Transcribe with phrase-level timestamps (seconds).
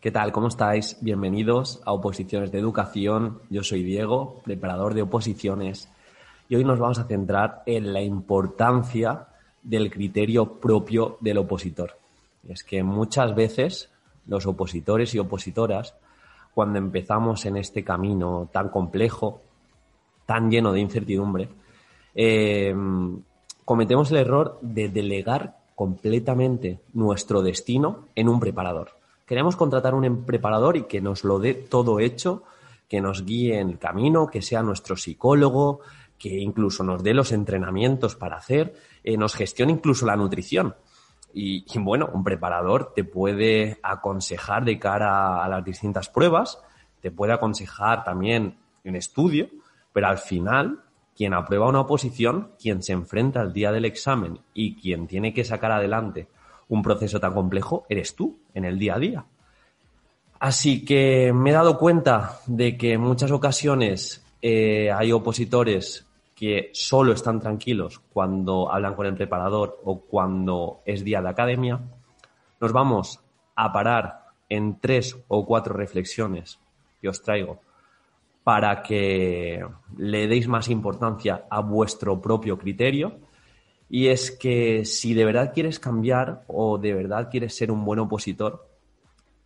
[0.00, 0.32] ¿Qué tal?
[0.32, 0.96] ¿Cómo estáis?
[1.02, 3.40] Bienvenidos a Oposiciones de Educación.
[3.50, 5.88] Yo soy Diego, preparador de oposiciones,
[6.48, 9.26] y hoy nos vamos a centrar en la importancia
[9.62, 11.98] del criterio propio del opositor.
[12.48, 13.90] Es que muchas veces
[14.26, 15.94] los opositores y opositoras,
[16.54, 19.42] cuando empezamos en este camino tan complejo,
[20.24, 21.48] tan lleno de incertidumbre,
[22.20, 22.74] eh,
[23.64, 28.90] cometemos el error de delegar completamente nuestro destino en un preparador.
[29.24, 32.42] Queremos contratar un preparador y que nos lo dé todo hecho,
[32.88, 35.78] que nos guíe en el camino, que sea nuestro psicólogo,
[36.18, 38.74] que incluso nos dé los entrenamientos para hacer,
[39.04, 40.74] eh, nos gestione incluso la nutrición.
[41.32, 46.58] Y, bueno, un preparador te puede aconsejar de cara a las distintas pruebas,
[47.00, 49.48] te puede aconsejar también en estudio,
[49.92, 50.82] pero al final,
[51.18, 55.42] quien aprueba una oposición, quien se enfrenta al día del examen y quien tiene que
[55.42, 56.28] sacar adelante
[56.68, 59.24] un proceso tan complejo eres tú en el día a día.
[60.38, 66.70] Así que me he dado cuenta de que en muchas ocasiones eh, hay opositores que
[66.72, 71.80] solo están tranquilos cuando hablan con el preparador o cuando es día de academia.
[72.60, 73.18] Nos vamos
[73.56, 76.60] a parar en tres o cuatro reflexiones
[77.00, 77.58] que os traigo
[78.48, 79.62] para que
[79.98, 83.18] le deis más importancia a vuestro propio criterio
[83.90, 87.98] y es que si de verdad quieres cambiar o de verdad quieres ser un buen
[87.98, 88.66] opositor,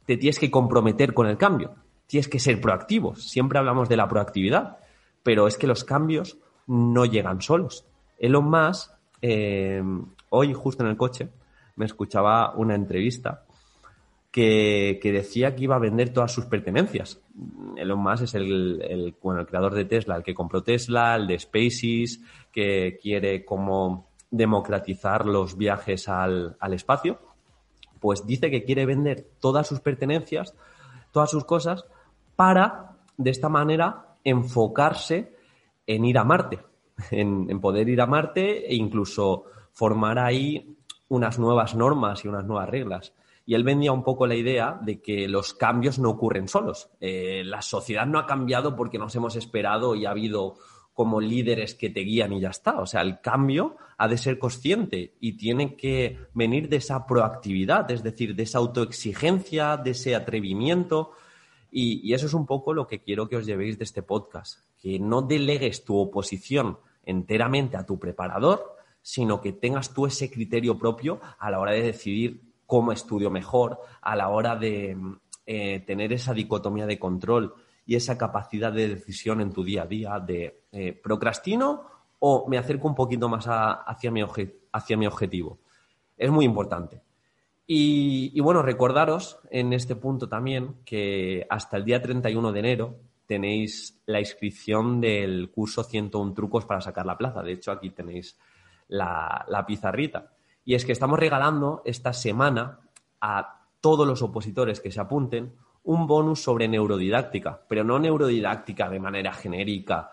[0.07, 1.75] te tienes que comprometer con el cambio.
[2.07, 3.17] Tienes que ser proactivo.
[3.17, 4.79] Siempre hablamos de la proactividad,
[5.25, 7.85] pero es que los cambios no llegan solos.
[8.21, 8.89] Elon Musk,
[9.21, 9.83] eh,
[10.29, 11.29] hoy justo en el coche,
[11.75, 13.47] me escuchaba una entrevista
[14.33, 17.21] que, decía que iba a vender todas sus pertenencias.
[17.83, 21.39] Elon Musk es el, bueno, el creador de Tesla, el que compró Tesla, el de
[21.39, 27.19] SpaceX, que quiere como democratizar los viajes al, espacio,
[28.01, 30.55] pues dice que quiere vender todas sus pertenencias,
[31.13, 31.85] todas sus cosas,
[32.35, 35.37] para de esta manera enfocarse
[35.87, 36.61] en ir a Marte,
[37.11, 40.77] en, en, poder ir a Marte e incluso formar ahí
[41.09, 43.13] unas nuevas normas y unas nuevas reglas.
[43.45, 46.91] Y él vendía un poco la idea de que los cambios no ocurren solos.
[47.01, 50.57] Eh, la sociedad no ha cambiado porque nos hemos esperado y ha habido
[50.93, 52.79] como líderes que te guían y ya está.
[52.81, 57.91] O sea, el cambio ha de ser consciente y tiene que venir de esa proactividad,
[57.91, 61.13] es decir, de esa autoexigencia, de ese atrevimiento.
[61.71, 64.99] Y, eso es un poco lo que quiero que os llevéis de este podcast, que
[64.99, 71.21] no delegues tu oposición enteramente a tu preparador, sino que tengas tú ese criterio propio
[71.39, 74.97] a la hora de decidir cómo estudio mejor, a la hora de
[75.45, 77.53] eh, tener esa dicotomía de control
[77.85, 81.83] y esa capacidad de decisión en tu día a día de eh, procrastino
[82.21, 84.23] o me acerco un poquito más hacia, mi
[84.73, 85.59] hacia mi objetivo.
[86.17, 87.03] Es muy importante.
[87.67, 92.97] Y, bueno, recordaros en este punto también que hasta el día 31 de enero
[93.27, 97.43] tenéis la inscripción del curso 101 trucos para sacar la plaza.
[97.43, 98.39] De hecho, aquí tenéis
[98.89, 100.32] la, la pizarrita.
[100.65, 102.81] Y es que estamos regalando esta semana
[103.21, 109.01] a todos los opositores que se apunten un bonus sobre neurodidáctica, pero no neurodidáctica de
[109.01, 110.13] manera genérica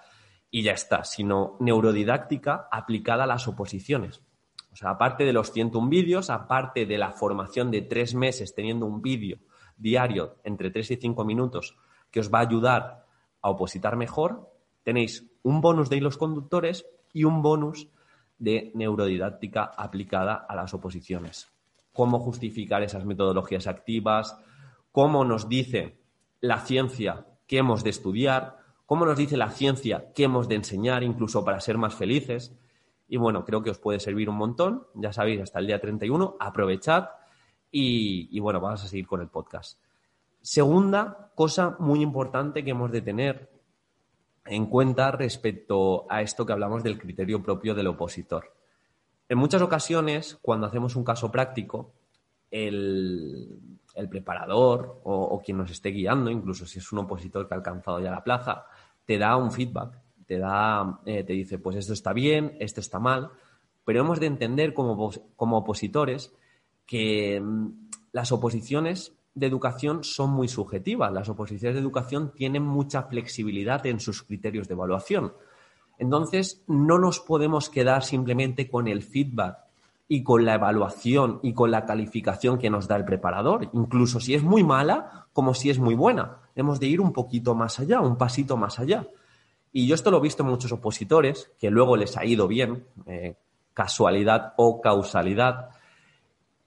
[0.50, 4.24] y ya está, sino neurodidáctica aplicada a las oposiciones.
[4.72, 8.86] O sea, aparte de los 101 vídeos, aparte de la formación de tres meses teniendo
[8.86, 9.38] un vídeo
[9.78, 11.78] diario entre 3 y 5 minutos
[12.12, 13.06] que os va a ayudar
[13.42, 14.52] a opositar mejor,
[14.84, 17.88] tenéis un bonus de hilos conductores y un bonus
[18.40, 21.48] de neurodidáctica aplicada a las oposiciones.
[21.94, 24.38] Cómo justificar esas metodologías activas,
[24.92, 26.00] cómo nos dice
[26.42, 31.04] la ciencia que hemos de estudiar, cómo nos dice la ciencia que hemos de enseñar,
[31.04, 32.58] incluso para ser más felices.
[33.08, 34.88] Y bueno, creo que os puede servir un montón.
[34.96, 37.10] Ya sabéis, hasta el día 31, aprovechad
[37.72, 39.82] y, y bueno, vamos a seguir con el podcast.
[40.42, 43.59] Segunda cosa muy importante que hemos de tener
[44.50, 48.56] en cuenta respecto a esto que hablamos del criterio propio del opositor.
[49.28, 51.94] En muchas ocasiones, cuando hacemos un caso práctico,
[52.50, 53.60] el,
[53.94, 58.00] el preparador o, quien nos esté guiando, incluso si es un opositor que ha alcanzado
[58.00, 58.66] ya la plaza,
[59.06, 63.00] te da un feedback, te da, eh, te dice, pues esto está bien, esto está
[63.00, 63.30] mal,
[63.86, 66.34] pero hemos de entender como, como opositores
[66.86, 71.12] que mm, las oposiciones de educación son muy subjetivas.
[71.12, 75.34] Las oposiciones de educación tienen mucha flexibilidad en sus criterios de evaluación.
[75.98, 79.58] Entonces, no nos podemos quedar simplemente con el feedback
[80.08, 84.34] y con la evaluación y con la calificación que nos da el preparador, incluso si
[84.34, 86.40] es muy mala como si es muy buena.
[86.56, 89.08] Hemos de ir un poquito más allá, un pasito más allá.
[89.72, 92.86] Y yo esto lo he visto en muchos opositores, que luego les ha ido bien,
[93.06, 93.36] eh,
[93.74, 95.70] casualidad o causalidad,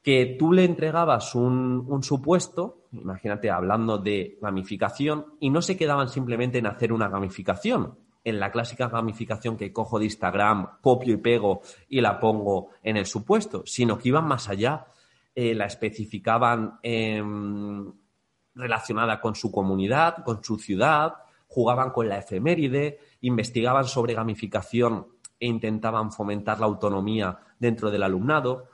[0.02, 6.58] que tú le entregabas un, supuesto, imagínate hablando de gamificación, y no se quedaban simplemente
[6.58, 11.62] en hacer una gamificación, en la clásica gamificación que cojo de Instagram, copio y pego
[11.88, 14.86] y la pongo en el supuesto, sino que iban más allá,
[15.34, 16.78] eh, la especificaban
[18.54, 21.14] relacionada con su comunidad, con su ciudad,
[21.48, 25.06] jugaban con la efeméride, investigaban sobre gamificación
[25.38, 28.68] e intentaban fomentar la autonomía dentro del alumnado.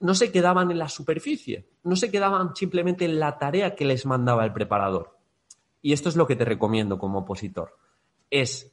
[0.00, 4.06] No se quedaban en la superficie, no se quedaban simplemente en la tarea que les
[4.06, 5.18] mandaba el preparador.
[5.82, 7.76] Y esto es lo que te recomiendo como opositor
[8.30, 8.72] es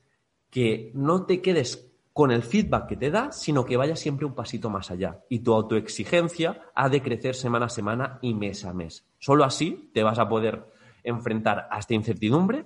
[0.50, 4.34] que no te quedes con el feedback que te da, sino que vayas siempre un
[4.34, 5.20] pasito más allá.
[5.30, 9.06] Y tu autoexigencia ha de crecer semana a semana y mes a mes.
[9.20, 10.66] Solo así te vas a poder
[11.04, 12.66] enfrentar a esta incertidumbre,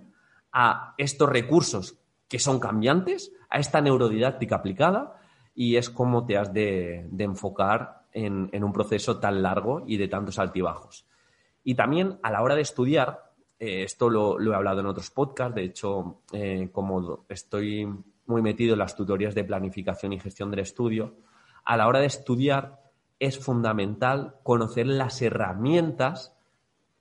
[0.53, 1.97] a estos recursos
[2.27, 5.19] que son cambiantes, a esta neurodidáctica aplicada,
[5.53, 10.39] y es como te has de, enfocar en, un proceso tan largo y de tantos
[10.39, 11.05] altibajos.
[11.63, 15.55] Y también a la hora de estudiar, eh, esto lo, he hablado en otros podcasts,
[15.55, 17.87] de hecho, eh, como estoy
[18.25, 21.15] muy metido en las tutorías de planificación y gestión del estudio,
[21.63, 22.81] a la hora de estudiar
[23.19, 26.35] es fundamental conocer las herramientas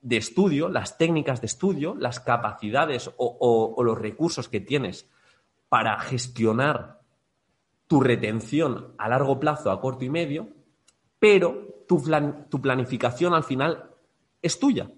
[0.02, 5.08] de estudio, las técnicas de estudio, las capacidades o, los recursos que tienes
[5.68, 7.00] para gestionar
[7.86, 10.48] tu retención a largo plazo, a corto y medio,
[11.20, 13.90] pero tu planificación al final
[14.43, 14.90] es tuya.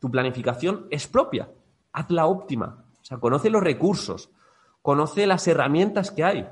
[0.00, 1.50] Tu planificación es propia.
[1.92, 2.84] Hazla óptima.
[3.00, 4.30] O sea, conoce los recursos,
[4.82, 6.48] conoce las herramientas que hay,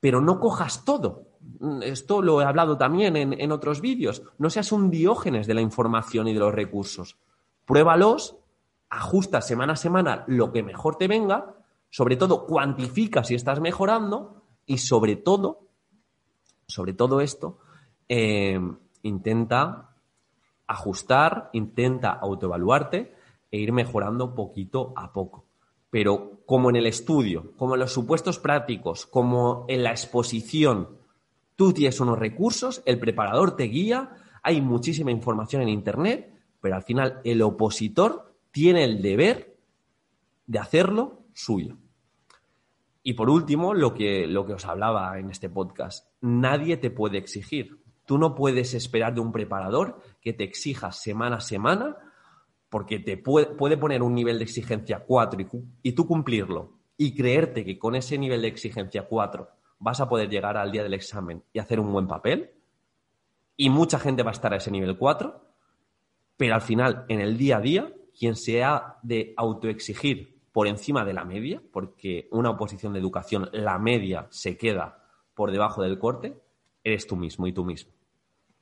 [0.00, 1.28] pero no cojas todo.
[1.82, 4.22] Esto lo he hablado también en, otros vídeos.
[4.38, 7.16] No seas un diógenes de la información y de los recursos.
[7.64, 8.36] Pruébalos,
[8.90, 11.54] ajusta semana a semana lo que mejor te venga,
[11.90, 15.68] sobre todo cuantifica si estás mejorando y sobre todo,
[16.66, 17.58] sobre todo esto,
[18.08, 18.60] eh,
[19.02, 19.90] intenta
[20.66, 23.14] ajustar, intenta autoevaluarte
[23.50, 25.46] e ir mejorando poquito a poco.
[25.90, 30.98] Pero como en el estudio, como en los supuestos prácticos, como en la exposición,
[31.54, 36.82] tú tienes unos recursos, el preparador te guía, hay muchísima información en Internet, pero al
[36.82, 39.56] final el opositor tiene el deber
[40.46, 41.76] de hacerlo suyo.
[43.02, 47.18] Y por último, lo que, lo que os hablaba en este podcast, nadie te puede
[47.18, 47.83] exigir.
[48.06, 51.96] Tú no puedes esperar de un preparador que te exija semana a semana
[52.68, 53.46] porque te puede,
[53.76, 55.48] poner un nivel de exigencia 4 y,
[55.82, 59.48] y, tú cumplirlo y creerte que con ese nivel de exigencia 4
[59.78, 62.50] vas a poder llegar al día del examen y hacer un buen papel
[63.56, 65.40] y mucha gente va a estar a ese nivel 4,
[66.36, 71.04] pero al final en el día a día quien se ha de autoexigir por encima
[71.04, 75.04] de la media, porque una oposición de educación, la media se queda
[75.34, 76.40] por debajo del corte,
[76.84, 77.92] eres tú mismo y tú mismo.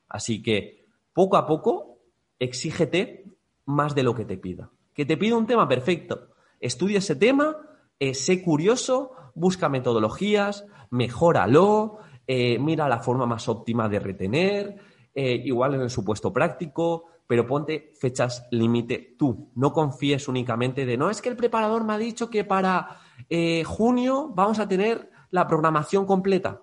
[0.07, 1.99] Así que poco a poco
[2.39, 3.25] exígete
[3.65, 4.71] más de lo que te pida.
[4.93, 6.29] Que te pida un tema perfecto.
[6.59, 7.57] Estudia ese tema,
[7.99, 14.77] eh, sé curioso, busca metodologías, mejóralo, eh, mira la forma más óptima de retener,
[15.13, 19.51] eh, igual en el supuesto práctico, pero ponte fechas límite tú.
[19.55, 22.99] No confíes únicamente de, no, es que el preparador me ha dicho que para
[23.65, 26.61] junio vamos a tener la programación completa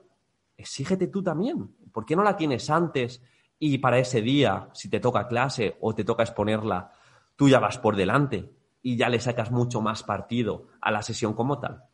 [0.60, 1.74] exígete tú también.
[1.92, 3.22] ¿Por qué no la tienes antes
[3.58, 6.92] y para ese día, si te toca clase o te toca exponerla,
[7.36, 8.50] tú ya vas por delante
[8.82, 11.84] y ya le sacas mucho más partido a la sesión como tal?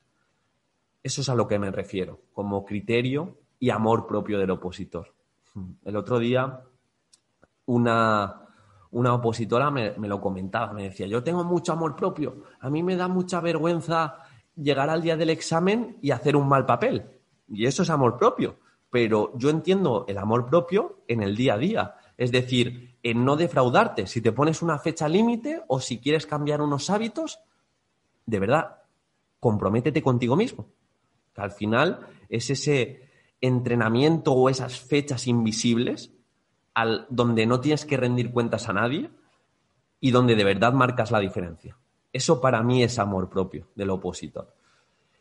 [1.02, 5.14] Eso es a lo que me refiero, como criterio y amor propio del opositor.
[5.85, 6.62] El otro día
[7.67, 8.43] una,
[8.90, 12.83] una opositora me, me, lo comentaba, me decía, yo tengo mucho amor propio, a mí
[12.83, 14.19] me da mucha vergüenza
[14.57, 17.07] llegar al día del examen y hacer un mal papel.
[17.49, 18.57] Y eso es amor propio.
[18.90, 21.95] Pero yo entiendo el amor propio en el día a día.
[22.16, 24.07] Es decir, en no defraudarte.
[24.07, 27.40] Si te pones una fecha límite o si quieres cambiar unos hábitos,
[28.25, 28.83] de verdad,
[29.40, 30.66] comprométete contigo mismo.
[31.35, 36.12] Que al final es ese entrenamiento o esas fechas invisibles
[36.75, 39.11] al, donde no tienes que rendir cuentas a nadie
[40.00, 41.76] y donde de verdad marcas la diferencia.
[42.12, 44.55] Eso para mí es amor propio del opositor.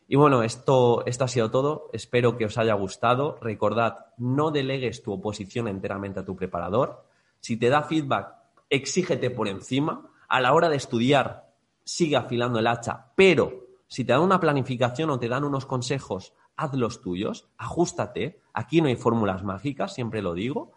[0.07, 1.89] Y bueno, esto, ha sido todo.
[1.91, 3.37] Espero que os haya gustado.
[3.41, 7.05] Recordad, no delegues tu oposición enteramente a tu preparador.
[7.39, 8.33] Si te da feedback,
[8.69, 10.09] exígete por encima.
[10.27, 15.09] A la hora de estudiar, sigue afilando el hacha, pero si te dan una planificación
[15.09, 18.41] o te dan unos consejos, haz los tuyos, ajustate.
[18.53, 20.73] Aquí no hay fórmulas mágicas, siempre lo digo.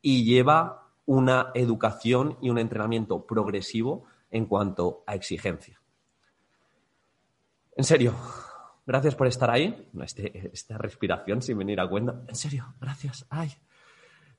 [0.00, 5.80] Y lleva una educación y un entrenamiento progresivo en cuanto a exigencia.
[7.76, 8.14] En serio,
[8.88, 9.86] gracias por estar ahí.
[10.02, 12.22] Este, esta respiración sin venir a cuenta.
[12.26, 13.26] En serio, gracias.
[13.28, 13.52] Ay.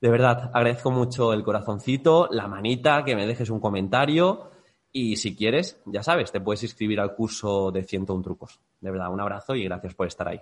[0.00, 4.50] De verdad, agradezco mucho el corazoncito, la manita, que me dejes un comentario.
[4.92, 8.60] Y si quieres, ya sabes, te puedes inscribir al curso de 101 trucos.
[8.80, 10.40] De verdad, un abrazo y gracias por estar ahí.